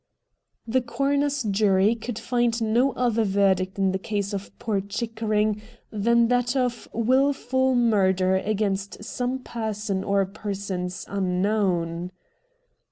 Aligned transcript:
The 0.65 0.81
coroner's 0.81 1.43
jury 1.43 1.93
could 1.93 2.17
find 2.17 2.59
no 2.59 2.91
other 2.93 3.23
verdict 3.23 3.77
in 3.77 3.91
the 3.91 3.99
case 3.99 4.33
of 4.33 4.49
poor 4.57 4.81
Chickering 4.81 5.61
than 5.91 6.27
202 6.27 6.29
RED 6.29 6.29
DIAMONDS 6.29 6.53
that 6.55 6.59
of' 6.59 6.89
Wilful 7.07 7.75
murder 7.75 8.35
against 8.37 9.03
some 9.03 9.37
person 9.43 10.03
or 10.03 10.25
persons 10.25 11.05
unknown.' 11.07 12.09